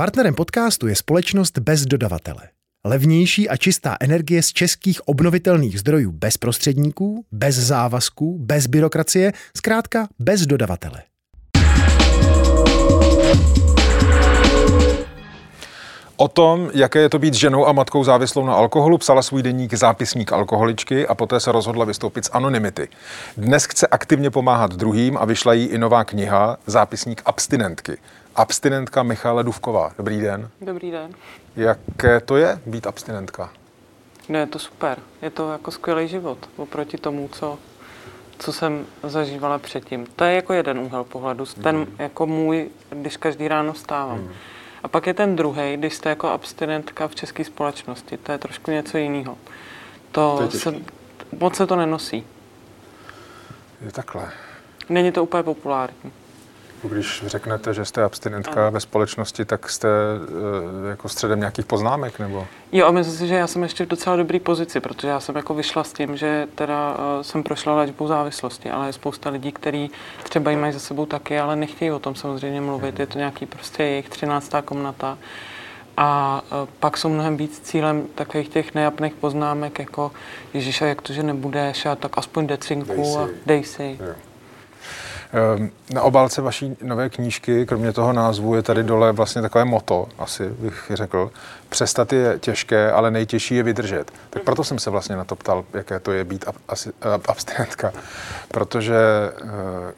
Partnerem 0.00 0.34
podcastu 0.34 0.86
je 0.86 0.96
společnost 0.96 1.58
bez 1.58 1.86
dodavatele. 1.86 2.48
Levnější 2.86 3.48
a 3.48 3.56
čistá 3.56 3.96
energie 4.00 4.42
z 4.42 4.52
českých 4.52 5.08
obnovitelných 5.08 5.80
zdrojů 5.80 6.12
bez 6.12 6.36
prostředníků, 6.36 7.24
bez 7.32 7.56
závazků, 7.56 8.38
bez 8.38 8.66
byrokracie, 8.66 9.32
zkrátka 9.56 10.08
bez 10.18 10.46
dodavatele. 10.46 11.02
O 16.20 16.28
tom, 16.28 16.70
jaké 16.74 16.98
je 16.98 17.08
to 17.08 17.18
být 17.18 17.34
ženou 17.34 17.66
a 17.66 17.72
matkou 17.72 18.04
závislou 18.04 18.46
na 18.46 18.54
alkoholu, 18.54 18.98
psala 18.98 19.22
svůj 19.22 19.42
deník 19.42 19.74
zápisník 19.74 20.32
alkoholičky 20.32 21.06
a 21.06 21.14
poté 21.14 21.40
se 21.40 21.52
rozhodla 21.52 21.84
vystoupit 21.84 22.24
z 22.24 22.30
anonymity. 22.32 22.88
Dnes 23.36 23.64
chce 23.64 23.86
aktivně 23.86 24.30
pomáhat 24.30 24.74
druhým 24.74 25.16
a 25.16 25.24
vyšla 25.24 25.52
jí 25.52 25.66
i 25.66 25.78
nová 25.78 26.04
kniha 26.04 26.56
Zápisník 26.66 27.22
abstinentky. 27.24 27.98
Abstinentka 28.36 29.02
Michála 29.02 29.42
Duvková. 29.42 29.92
Dobrý 29.98 30.20
den. 30.20 30.48
Dobrý 30.60 30.90
den. 30.90 31.14
Jaké 31.56 32.20
to 32.20 32.36
je 32.36 32.60
být 32.66 32.86
abstinentka? 32.86 33.50
No 34.28 34.38
je 34.38 34.46
to 34.46 34.58
super. 34.58 34.98
Je 35.22 35.30
to 35.30 35.52
jako 35.52 35.70
skvělý 35.70 36.08
život 36.08 36.38
oproti 36.56 36.98
tomu, 36.98 37.28
co, 37.32 37.58
co 38.38 38.52
jsem 38.52 38.86
zažívala 39.02 39.58
předtím. 39.58 40.06
To 40.16 40.24
je 40.24 40.34
jako 40.34 40.52
jeden 40.52 40.78
úhel 40.78 41.04
pohledu. 41.04 41.44
Ten 41.62 41.76
mm. 41.76 41.86
jako 41.98 42.26
můj, 42.26 42.68
když 42.90 43.16
každý 43.16 43.48
ráno 43.48 43.72
vstávám. 43.72 44.18
Mm. 44.18 44.30
A 44.82 44.88
pak 44.88 45.06
je 45.06 45.14
ten 45.14 45.36
druhý, 45.36 45.76
když 45.76 45.94
jste 45.94 46.08
jako 46.08 46.28
abstinentka 46.28 47.08
v 47.08 47.14
české 47.14 47.44
společnosti. 47.44 48.16
To 48.16 48.32
je 48.32 48.38
trošku 48.38 48.70
něco 48.70 48.98
jiného. 48.98 49.38
To, 50.12 50.48
to 50.50 50.58
se, 50.58 50.74
moc 51.38 51.56
se 51.56 51.66
to 51.66 51.76
nenosí. 51.76 52.26
Je 53.80 53.92
takhle. 53.92 54.32
Není 54.88 55.12
to 55.12 55.22
úplně 55.22 55.42
populární. 55.42 56.12
Když 56.82 57.24
řeknete, 57.26 57.74
že 57.74 57.84
jste 57.84 58.02
abstinentka 58.04 58.62
ano. 58.62 58.70
ve 58.70 58.80
společnosti, 58.80 59.44
tak 59.44 59.68
jste 59.68 59.88
e, 59.88 60.90
jako 60.90 61.08
středem 61.08 61.38
nějakých 61.38 61.66
poznámek, 61.66 62.18
nebo? 62.18 62.46
Jo, 62.72 62.86
a 62.86 62.90
myslím 62.90 63.16
si, 63.16 63.28
že 63.28 63.34
já 63.34 63.46
jsem 63.46 63.62
ještě 63.62 63.84
v 63.84 63.88
docela 63.88 64.16
dobré 64.16 64.40
pozici, 64.40 64.80
protože 64.80 65.08
já 65.08 65.20
jsem 65.20 65.36
jako 65.36 65.54
vyšla 65.54 65.84
s 65.84 65.92
tím, 65.92 66.16
že 66.16 66.48
teda 66.54 66.96
e, 67.20 67.24
jsem 67.24 67.42
prošla 67.42 67.76
léčbou 67.76 68.06
závislosti, 68.06 68.70
ale 68.70 68.86
je 68.86 68.92
spousta 68.92 69.30
lidí, 69.30 69.52
kteří 69.52 69.90
třeba 70.22 70.50
ji 70.50 70.56
mají 70.56 70.72
za 70.72 70.78
sebou 70.78 71.06
taky, 71.06 71.38
ale 71.38 71.56
nechtějí 71.56 71.90
o 71.90 71.98
tom 71.98 72.14
samozřejmě 72.14 72.60
mluvit. 72.60 72.94
Hmm. 72.94 73.00
Je 73.00 73.06
to 73.06 73.18
nějaký 73.18 73.46
prostě 73.46 73.82
jejich 73.82 74.08
třináctá 74.08 74.62
komnata. 74.62 75.18
A 75.96 76.42
e, 76.44 76.68
pak 76.80 76.96
jsou 76.96 77.08
mnohem 77.08 77.36
víc 77.36 77.60
cílem 77.60 78.06
takových 78.14 78.48
těch 78.48 78.74
nejapných 78.74 79.14
poznámek, 79.14 79.78
jako 79.78 80.12
Ježíš, 80.54 80.80
jak 80.80 81.02
to, 81.02 81.12
že 81.12 81.22
nebudeš, 81.22 81.86
a 81.86 81.96
tak 81.96 82.18
aspoň 82.18 82.46
decinku 82.46 82.96
dej 82.96 83.04
si. 83.04 83.18
a 83.18 83.28
dej 83.46 83.64
si. 83.64 83.98
Jo. 84.00 84.29
Ehm, 85.32 85.70
na 85.94 86.02
obálce 86.02 86.42
vaší 86.42 86.76
nové 86.82 87.10
knížky, 87.10 87.66
kromě 87.66 87.92
toho 87.92 88.12
názvu, 88.12 88.54
je 88.54 88.62
tady 88.62 88.82
dole 88.82 89.12
vlastně 89.12 89.42
takové 89.42 89.64
moto, 89.64 90.08
asi 90.18 90.48
bych 90.48 90.90
řekl. 90.94 91.30
Přestat 91.68 92.12
je 92.12 92.38
těžké, 92.38 92.92
ale 92.92 93.10
nejtěžší 93.10 93.54
je 93.54 93.62
vydržet. 93.62 94.12
Tak 94.30 94.42
proto 94.42 94.64
jsem 94.64 94.78
se 94.78 94.90
vlastně 94.90 95.16
na 95.16 95.24
to 95.24 95.36
ptal, 95.36 95.64
jaké 95.72 96.00
to 96.00 96.12
je 96.12 96.24
být 96.24 96.44
abstinentka. 97.28 97.92
Protože 98.48 98.96
eh, 98.96 99.44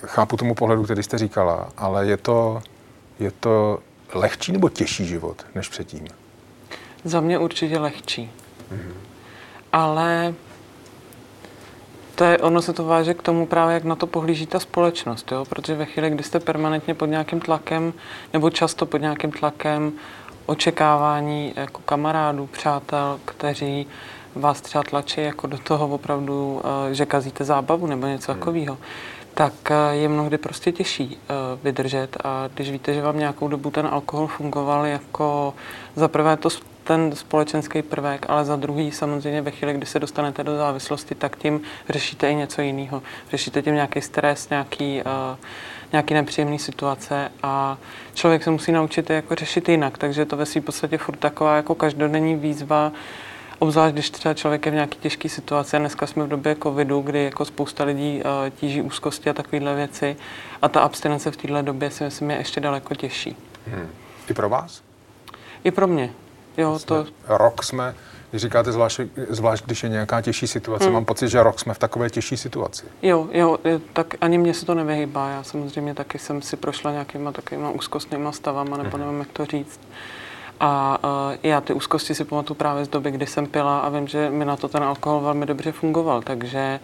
chápu 0.06 0.36
tomu 0.36 0.54
pohledu, 0.54 0.82
který 0.82 1.02
jste 1.02 1.18
říkala, 1.18 1.68
ale 1.76 2.06
je 2.06 2.16
to, 2.16 2.62
je 3.18 3.30
to 3.30 3.78
lehčí 4.14 4.52
nebo 4.52 4.68
těžší 4.68 5.06
život 5.06 5.46
než 5.54 5.68
předtím? 5.68 6.06
Za 7.04 7.20
mě 7.20 7.38
určitě 7.38 7.78
lehčí. 7.78 8.30
Mm-hmm. 8.72 8.92
Ale 9.72 10.34
to 12.14 12.24
je, 12.24 12.38
ono 12.38 12.62
se 12.62 12.72
to 12.72 12.84
váže 12.84 13.14
k 13.14 13.22
tomu 13.22 13.46
právě, 13.46 13.74
jak 13.74 13.84
na 13.84 13.96
to 13.96 14.06
pohlíží 14.06 14.46
ta 14.46 14.60
společnost, 14.60 15.32
jo? 15.32 15.44
protože 15.44 15.74
ve 15.74 15.84
chvíli, 15.84 16.10
kdy 16.10 16.22
jste 16.22 16.40
permanentně 16.40 16.94
pod 16.94 17.06
nějakým 17.06 17.40
tlakem, 17.40 17.92
nebo 18.32 18.50
často 18.50 18.86
pod 18.86 18.98
nějakým 18.98 19.32
tlakem 19.32 19.92
očekávání 20.46 21.52
jako 21.56 21.80
kamarádů, 21.84 22.46
přátel, 22.46 23.20
kteří 23.24 23.86
vás 24.34 24.60
třeba 24.60 24.84
tlačí 24.84 25.20
jako 25.20 25.46
do 25.46 25.58
toho 25.58 25.88
opravdu, 25.88 26.62
eh, 26.90 26.94
že 26.94 27.06
kazíte 27.06 27.44
zábavu 27.44 27.86
nebo 27.86 28.06
něco 28.06 28.32
hmm. 28.32 28.40
takového, 28.40 28.78
tak 29.34 29.52
eh, 29.70 29.94
je 29.94 30.08
mnohdy 30.08 30.38
prostě 30.38 30.72
těžší 30.72 31.16
eh, 31.16 31.34
vydržet 31.62 32.16
a 32.24 32.48
když 32.54 32.70
víte, 32.70 32.94
že 32.94 33.02
vám 33.02 33.18
nějakou 33.18 33.48
dobu 33.48 33.70
ten 33.70 33.86
alkohol 33.86 34.26
fungoval 34.26 34.86
jako 34.86 35.54
za 35.96 36.08
prvé 36.08 36.36
to 36.36 36.50
ten 36.84 37.16
společenský 37.16 37.82
prvek, 37.82 38.26
ale 38.28 38.44
za 38.44 38.56
druhý 38.56 38.92
samozřejmě 38.92 39.42
ve 39.42 39.50
chvíli, 39.50 39.74
kdy 39.74 39.86
se 39.86 39.98
dostanete 39.98 40.44
do 40.44 40.56
závislosti, 40.56 41.14
tak 41.14 41.36
tím 41.36 41.60
řešíte 41.88 42.30
i 42.30 42.34
něco 42.34 42.62
jiného. 42.62 43.02
Řešíte 43.30 43.62
tím 43.62 43.74
nějaký 43.74 44.00
stres, 44.00 44.50
nějaký, 44.50 45.02
uh, 45.02 45.36
nějaký 45.92 46.14
nepříjemný 46.14 46.58
situace 46.58 47.32
a 47.42 47.78
člověk 48.14 48.44
se 48.44 48.50
musí 48.50 48.72
naučit 48.72 49.10
jako 49.10 49.34
řešit 49.34 49.68
jinak, 49.68 49.98
takže 49.98 50.24
to 50.24 50.36
ve 50.36 50.46
svým 50.46 50.62
podstatě 50.62 50.98
furt 50.98 51.16
taková 51.16 51.56
jako 51.56 51.74
každodenní 51.74 52.36
výzva, 52.36 52.92
Obzvlášť, 53.62 53.92
když 53.92 54.10
třeba 54.10 54.34
člověk 54.34 54.66
je 54.66 54.72
v 54.72 54.74
nějaké 54.74 54.96
těžké 54.96 55.28
situaci. 55.28 55.78
Dneska 55.78 56.06
jsme 56.06 56.24
v 56.24 56.28
době 56.28 56.56
covidu, 56.62 57.00
kdy 57.00 57.24
jako 57.24 57.44
spousta 57.44 57.84
lidí 57.84 58.22
uh, 58.24 58.50
tíží 58.50 58.82
úzkosti 58.82 59.30
a 59.30 59.32
takovéhle 59.32 59.74
věci. 59.74 60.16
A 60.62 60.68
ta 60.68 60.80
abstinence 60.80 61.30
v 61.30 61.36
této 61.36 61.62
době 61.62 61.90
si 61.90 62.04
myslím 62.04 62.30
je 62.30 62.36
ještě 62.36 62.60
daleko 62.60 62.94
těžší. 62.94 63.36
Hmm. 63.66 63.88
I 64.30 64.34
pro 64.34 64.48
vás? 64.48 64.82
I 65.64 65.70
pro 65.70 65.86
mě. 65.86 66.12
Jo, 66.56 66.78
to... 66.84 67.06
Rok 67.28 67.62
jsme, 67.62 67.94
když 68.30 68.42
říkáte 68.42 68.72
zvlášť, 68.72 69.00
zvlášť, 69.28 69.64
když 69.64 69.82
je 69.82 69.88
nějaká 69.88 70.20
těžší 70.20 70.46
situace, 70.46 70.84
hmm. 70.84 70.94
mám 70.94 71.04
pocit, 71.04 71.28
že 71.28 71.42
rok 71.42 71.60
jsme 71.60 71.74
v 71.74 71.78
takové 71.78 72.10
těžší 72.10 72.36
situaci. 72.36 72.86
Jo, 73.02 73.28
jo, 73.32 73.58
tak 73.92 74.14
ani 74.20 74.38
mně 74.38 74.54
se 74.54 74.66
to 74.66 74.74
nevyhýbá. 74.74 75.28
Já 75.28 75.42
samozřejmě 75.42 75.94
taky 75.94 76.18
jsem 76.18 76.42
si 76.42 76.56
prošla 76.56 76.92
nějakýma 76.92 77.32
takovýma 77.32 77.70
úzkostnýma 77.70 78.32
stavama, 78.32 78.76
nebo 78.76 78.96
hmm. 78.96 79.06
nevím, 79.06 79.18
jak 79.18 79.32
to 79.32 79.44
říct. 79.44 79.80
A 80.60 80.98
uh, 81.04 81.36
já 81.42 81.60
ty 81.60 81.72
úzkosti 81.72 82.14
si 82.14 82.24
pamatuju 82.24 82.56
právě 82.56 82.84
z 82.84 82.88
doby, 82.88 83.10
kdy 83.10 83.26
jsem 83.26 83.46
pila 83.46 83.78
a 83.78 83.88
vím, 83.88 84.08
že 84.08 84.30
mi 84.30 84.44
na 84.44 84.56
to 84.56 84.68
ten 84.68 84.82
alkohol 84.82 85.20
velmi 85.20 85.46
dobře 85.46 85.72
fungoval, 85.72 86.22
takže 86.22 86.80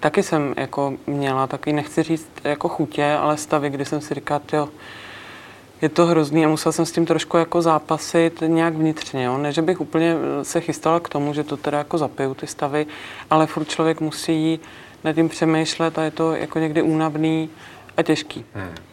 taky 0.00 0.22
jsem 0.22 0.54
jako 0.56 0.92
měla 1.06 1.46
takový, 1.46 1.72
nechci 1.72 2.02
říct 2.02 2.30
jako 2.44 2.68
chutě, 2.68 3.12
ale 3.12 3.36
stavy, 3.36 3.70
kdy 3.70 3.84
jsem 3.84 4.00
si 4.00 4.14
říkala, 4.14 4.40
jo, 4.52 4.68
je 5.82 5.88
to 5.88 6.06
hrozný 6.06 6.44
a 6.44 6.48
musel 6.48 6.72
jsem 6.72 6.86
s 6.86 6.92
tím 6.92 7.06
trošku 7.06 7.36
jako 7.36 7.62
zápasit 7.62 8.42
nějak 8.46 8.74
vnitřně. 8.74 9.24
Jo? 9.24 9.38
Ne, 9.38 9.52
že 9.52 9.62
bych 9.62 9.80
úplně 9.80 10.14
se 10.42 10.60
chystala 10.60 11.00
k 11.00 11.08
tomu, 11.08 11.34
že 11.34 11.44
to 11.44 11.56
teda 11.56 11.78
jako 11.78 11.98
zapiju 11.98 12.34
ty 12.34 12.46
stavy, 12.46 12.86
ale 13.30 13.46
furt 13.46 13.68
člověk 13.68 14.00
musí 14.00 14.60
nad 15.04 15.12
tím 15.12 15.28
přemýšlet 15.28 15.98
a 15.98 16.02
je 16.02 16.10
to 16.10 16.34
jako 16.34 16.58
někdy 16.58 16.82
únavný 16.82 17.50
a 17.96 18.02
těžký. 18.02 18.44
Hmm. 18.54 18.87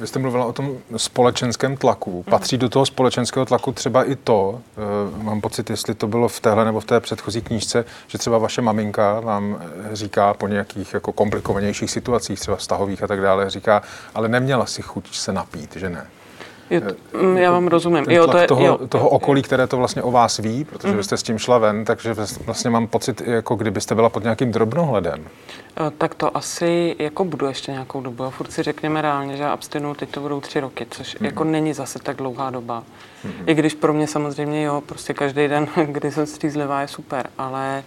Vy 0.00 0.06
jste 0.06 0.18
mluvila 0.18 0.44
o 0.44 0.52
tom 0.52 0.78
společenském 0.96 1.76
tlaku. 1.76 2.22
Patří 2.22 2.58
do 2.58 2.68
toho 2.68 2.86
společenského 2.86 3.46
tlaku 3.46 3.72
třeba 3.72 4.04
i 4.04 4.16
to, 4.16 4.60
e, 5.20 5.24
mám 5.24 5.40
pocit, 5.40 5.70
jestli 5.70 5.94
to 5.94 6.06
bylo 6.06 6.28
v 6.28 6.40
téhle 6.40 6.64
nebo 6.64 6.80
v 6.80 6.84
té 6.84 7.00
předchozí 7.00 7.42
knížce, 7.42 7.84
že 8.06 8.18
třeba 8.18 8.38
vaše 8.38 8.62
maminka 8.62 9.20
vám 9.20 9.58
eh, 9.60 9.96
říká 9.96 10.34
po 10.34 10.48
nějakých 10.48 10.94
jako 10.94 11.12
komplikovanějších 11.12 11.90
situacích, 11.90 12.40
třeba 12.40 12.56
vztahových 12.56 13.02
a 13.02 13.06
tak 13.06 13.20
dále, 13.20 13.50
říká, 13.50 13.82
ale 14.14 14.28
neměla 14.28 14.66
si 14.66 14.82
chuť 14.82 15.16
se 15.16 15.32
napít, 15.32 15.76
že 15.76 15.90
ne? 15.90 16.06
Jo, 16.70 16.80
to, 16.80 17.18
mm, 17.18 17.36
já 17.36 17.50
vám 17.50 17.68
rozumím. 17.68 18.04
Ten 18.04 18.14
jo, 18.14 18.26
to 18.26 18.38
je, 18.38 18.46
toho, 18.46 18.66
jo, 18.66 18.78
toho 18.88 19.08
okolí, 19.08 19.42
které 19.42 19.66
to 19.66 19.76
vlastně 19.76 20.02
o 20.02 20.10
vás 20.10 20.38
ví, 20.38 20.64
protože 20.64 20.88
mm. 20.88 20.96
vy 20.96 21.04
jste 21.04 21.16
s 21.16 21.22
tím 21.22 21.38
šla 21.38 21.58
ven, 21.58 21.84
takže 21.84 22.14
vlastně 22.44 22.70
mám 22.70 22.86
pocit, 22.86 23.20
jako 23.26 23.54
kdybyste 23.54 23.94
byla 23.94 24.08
pod 24.08 24.22
nějakým 24.22 24.52
drobnohledem. 24.52 25.24
Eh, 25.80 25.90
tak 25.98 26.14
to 26.14 26.36
asi 26.36 26.96
jako 26.98 27.24
budu 27.24 27.46
ještě 27.46 27.72
nějakou 27.72 28.00
dobu. 28.00 28.24
A 28.24 28.30
furt 28.30 28.52
si 28.52 28.62
řekněme 28.62 29.02
reálně, 29.02 29.36
že 29.36 29.42
já 29.42 29.52
abstinu 29.52 29.94
teď 29.94 30.10
to 30.10 30.20
budou 30.20 30.40
tři 30.40 30.60
roky, 30.60 30.86
což 30.90 31.18
mm. 31.18 31.26
jako 31.26 31.44
není 31.44 31.72
zase 31.74 31.98
tak 31.98 32.16
dlouhá 32.16 32.50
doba. 32.50 32.82
Mm. 33.24 33.32
I 33.46 33.54
když 33.54 33.74
pro 33.74 33.92
mě 33.92 34.06
samozřejmě 34.06 34.62
jo, 34.62 34.82
prostě 34.86 35.14
každý 35.14 35.48
den, 35.48 35.68
kdy 35.86 36.12
jsem 36.12 36.26
střízlivá, 36.26 36.80
je 36.80 36.88
super, 36.88 37.26
ale 37.38 37.84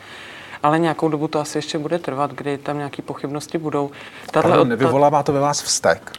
ale 0.63 0.79
nějakou 0.79 1.09
dobu 1.09 1.27
to 1.27 1.39
asi 1.39 1.57
ještě 1.57 1.77
bude 1.77 1.99
trvat, 1.99 2.33
kdy 2.33 2.57
tam 2.57 2.77
nějaké 2.77 3.01
pochybnosti 3.01 3.57
budou. 3.57 3.91
Tato, 4.31 4.47
Pardon, 4.47 4.69
nevyvolává 4.69 5.23
to 5.23 5.33
ve 5.33 5.39
vás 5.39 5.61
vztek? 5.61 6.11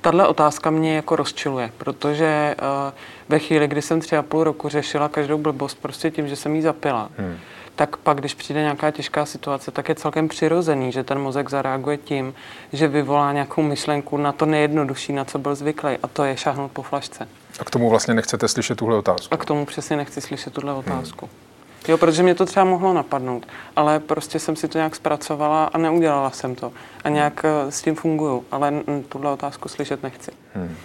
Tahle 0.00 0.26
otázka 0.26 0.70
mě 0.70 0.96
jako 0.96 1.16
rozčiluje, 1.16 1.70
protože 1.78 2.56
uh, 2.62 2.92
ve 3.28 3.38
chvíli, 3.38 3.68
kdy 3.68 3.82
jsem 3.82 4.00
tři 4.00 4.16
a 4.16 4.22
půl 4.22 4.44
roku 4.44 4.68
řešila 4.68 5.08
každou 5.08 5.38
blbost 5.38 5.78
prostě 5.82 6.10
tím, 6.10 6.28
že 6.28 6.36
jsem 6.36 6.54
jí 6.54 6.62
zapila, 6.62 7.08
hmm. 7.18 7.36
tak 7.76 7.96
pak, 7.96 8.18
když 8.18 8.34
přijde 8.34 8.60
nějaká 8.60 8.90
těžká 8.90 9.26
situace, 9.26 9.70
tak 9.70 9.88
je 9.88 9.94
celkem 9.94 10.28
přirozený, 10.28 10.92
že 10.92 11.04
ten 11.04 11.18
mozek 11.18 11.50
zareaguje 11.50 11.96
tím, 11.96 12.34
že 12.72 12.88
vyvolá 12.88 13.32
nějakou 13.32 13.62
myšlenku 13.62 14.16
na 14.16 14.32
to 14.32 14.46
nejjednodušší, 14.46 15.12
na 15.12 15.24
co 15.24 15.38
byl 15.38 15.54
zvyklý, 15.54 15.90
a 16.02 16.08
to 16.08 16.24
je 16.24 16.36
šáhnout 16.36 16.72
po 16.72 16.82
flašce. 16.82 17.28
A 17.60 17.64
k 17.64 17.70
tomu 17.70 17.90
vlastně 17.90 18.14
nechcete 18.14 18.48
slyšet 18.48 18.78
tuhle 18.78 18.96
otázku? 18.96 19.34
A 19.34 19.36
k 19.36 19.44
tomu 19.44 19.66
přesně 19.66 19.96
nechci 19.96 20.20
slyšet 20.20 20.52
tuhle 20.52 20.72
otázku. 20.72 21.26
Hmm. 21.26 21.47
Jo, 21.88 21.98
protože 21.98 22.22
mě 22.22 22.34
to 22.34 22.46
třeba 22.46 22.64
mohlo 22.64 22.92
napadnout, 22.92 23.46
ale 23.76 24.00
prostě 24.00 24.38
jsem 24.38 24.56
si 24.56 24.68
to 24.68 24.78
nějak 24.78 24.96
zpracovala 24.96 25.64
a 25.64 25.78
neudělala 25.78 26.30
jsem 26.30 26.54
to. 26.54 26.72
A 27.04 27.08
nějak 27.08 27.44
eh, 27.44 27.72
s 27.72 27.82
tím 27.82 27.94
funguju, 27.94 28.44
ale 28.50 28.72
tuhle 29.08 29.30
otázku 29.30 29.68
slyšet 29.68 30.02
nechci. 30.02 30.30
Hmm. 30.54 30.76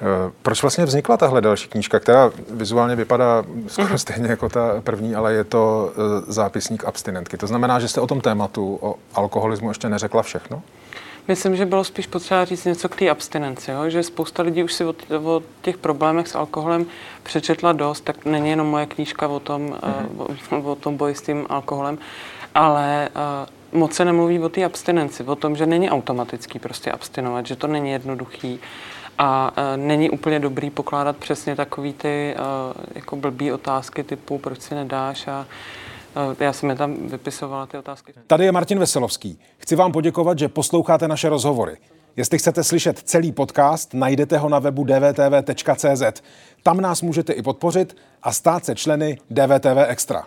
Eh, 0.00 0.32
proč 0.42 0.62
vlastně 0.62 0.84
vznikla 0.84 1.16
tahle 1.16 1.40
další 1.40 1.68
knížka, 1.68 2.00
která 2.00 2.30
vizuálně 2.50 2.96
vypadá 2.96 3.44
skoro 3.66 3.88
mhm. 3.88 3.98
stejně 3.98 4.28
jako 4.30 4.48
ta 4.48 4.80
první, 4.80 5.14
ale 5.14 5.32
je 5.32 5.44
to 5.44 5.92
eh, 5.92 6.32
zápisník 6.32 6.84
abstinentky. 6.84 7.36
To 7.36 7.46
znamená, 7.46 7.80
že 7.80 7.88
jste 7.88 8.00
o 8.00 8.06
tom 8.06 8.20
tématu, 8.20 8.78
o 8.80 8.94
alkoholismu 9.14 9.70
ještě 9.70 9.88
neřekla 9.88 10.22
všechno? 10.22 10.62
Myslím, 11.28 11.56
že 11.56 11.66
bylo 11.66 11.84
spíš 11.84 12.06
potřeba 12.06 12.44
říct 12.44 12.64
něco 12.64 12.88
k 12.88 12.96
té 12.96 13.10
abstinenci, 13.10 13.70
jo? 13.70 13.90
že 13.90 14.02
spousta 14.02 14.42
lidí 14.42 14.62
už 14.62 14.72
si 14.72 14.84
o, 14.84 14.94
o 15.22 15.42
těch 15.62 15.78
problémech 15.78 16.28
s 16.28 16.34
alkoholem 16.34 16.86
přečetla 17.22 17.72
dost, 17.72 18.00
tak 18.00 18.24
není 18.24 18.50
jenom 18.50 18.66
moje 18.66 18.86
knížka 18.86 19.28
o 19.28 19.40
tom, 19.40 19.70
mm-hmm. 19.70 20.64
o, 20.66 20.72
o 20.72 20.74
tom 20.74 20.96
boji 20.96 21.14
s 21.14 21.22
tím 21.22 21.46
alkoholem, 21.48 21.98
ale 22.54 23.08
uh, 23.72 23.80
moc 23.80 23.94
se 23.94 24.04
nemluví 24.04 24.38
o 24.38 24.48
té 24.48 24.64
abstinenci, 24.64 25.24
o 25.24 25.36
tom, 25.36 25.56
že 25.56 25.66
není 25.66 25.90
automatický 25.90 26.58
prostě 26.58 26.90
abstinovat, 26.90 27.46
že 27.46 27.56
to 27.56 27.66
není 27.66 27.90
jednoduchý 27.90 28.60
a 29.18 29.52
uh, 29.56 29.86
není 29.86 30.10
úplně 30.10 30.40
dobrý 30.40 30.70
pokládat 30.70 31.16
přesně 31.16 31.56
takový 31.56 31.92
ty 31.92 32.34
uh, 32.38 32.84
jako 32.94 33.16
blbý 33.16 33.52
otázky 33.52 34.04
typu, 34.04 34.38
proč 34.38 34.60
si 34.60 34.74
nedáš 34.74 35.28
a 35.28 35.46
já 36.40 36.52
jsem 36.52 36.70
je 36.70 36.76
tam 36.76 36.94
vypisovala 36.94 37.66
ty 37.66 37.78
otázky. 37.78 38.12
Tady 38.26 38.44
je 38.44 38.52
Martin 38.52 38.78
Veselovský. 38.78 39.38
Chci 39.58 39.76
vám 39.76 39.92
poděkovat, 39.92 40.38
že 40.38 40.48
posloucháte 40.48 41.08
naše 41.08 41.28
rozhovory. 41.28 41.76
Jestli 42.16 42.38
chcete 42.38 42.64
slyšet 42.64 42.98
celý 42.98 43.32
podcast, 43.32 43.94
najdete 43.94 44.38
ho 44.38 44.48
na 44.48 44.58
webu 44.58 44.84
dvtv.cz. 44.84 46.22
Tam 46.62 46.80
nás 46.80 47.02
můžete 47.02 47.32
i 47.32 47.42
podpořit 47.42 47.96
a 48.22 48.32
stát 48.32 48.64
se 48.64 48.74
členy 48.74 49.18
DVTV 49.30 49.78
Extra. 49.86 50.26